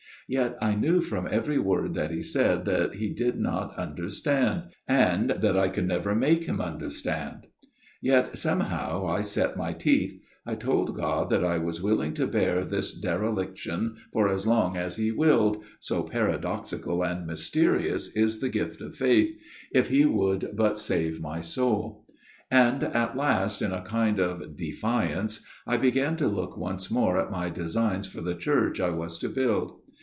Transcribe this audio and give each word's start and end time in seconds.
Yet 0.31 0.55
I 0.61 0.75
knew 0.75 1.01
from 1.01 1.27
every 1.29 1.57
word 1.59 1.93
that 1.95 2.09
he 2.09 2.21
said 2.21 2.63
that 2.63 2.95
he 2.95 3.09
did 3.09 3.37
not 3.37 3.77
under 3.77 4.09
stand; 4.09 4.63
and 4.87 5.29
that 5.29 5.57
I 5.57 5.67
could 5.67 5.85
never 5.89 6.15
make 6.15 6.45
him 6.45 6.61
under 6.61 6.89
stand. 6.89 7.47
Yet, 8.01 8.37
somehow, 8.37 9.05
I 9.05 9.23
set 9.23 9.57
my 9.57 9.73
teeth: 9.73 10.17
I 10.45 10.55
told 10.55 10.95
God 10.95 11.29
that 11.31 11.43
I 11.43 11.57
was 11.57 11.81
willing 11.81 12.13
to 12.13 12.27
bear 12.27 12.63
this 12.63 12.97
dereliction 12.97 13.97
for 14.13 14.29
as 14.29 14.47
long 14.47 14.77
as 14.77 14.95
He 14.95 15.11
willed 15.11 15.61
so 15.81 16.03
paradoxical 16.03 17.03
and 17.03 17.27
mysterious 17.27 18.15
is 18.15 18.39
the 18.39 18.47
gift 18.47 18.79
of 18.79 18.95
Faith 18.95 19.35
if 19.73 19.89
He 19.89 20.05
would 20.05 20.43
FATHER 20.43 20.53
GIRDLESTONE'S 20.53 20.87
TALE 20.87 20.95
117 21.19 21.19
but 21.19 21.19
save 21.19 21.21
my 21.21 21.41
soul; 21.41 22.05
and 22.49 22.83
at 22.85 23.17
last, 23.17 23.61
in 23.61 23.73
a 23.73 23.81
kind 23.81 24.21
of 24.21 24.55
defiance, 24.55 25.43
I 25.67 25.75
began 25.75 26.15
to 26.15 26.27
look 26.29 26.55
once 26.55 26.89
more 26.89 27.17
at 27.19 27.31
my 27.31 27.49
designs 27.49 28.07
for 28.07 28.21
the 28.21 28.33
church 28.35 28.79
I 28.79 28.91
was 28.91 29.19
to 29.19 29.27
build. 29.27 29.79